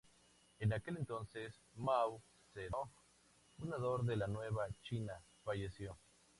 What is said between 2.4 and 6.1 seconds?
Zedong, fundador de la nueva China, falleció.